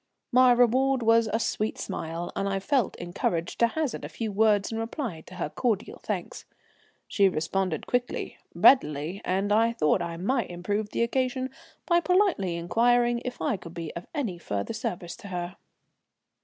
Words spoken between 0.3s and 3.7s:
My reward was a sweet smile, and I felt encouraged to